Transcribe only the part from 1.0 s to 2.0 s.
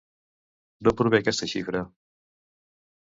prové aquesta xifra?